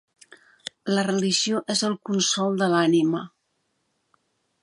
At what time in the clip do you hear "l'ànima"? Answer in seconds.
2.73-3.21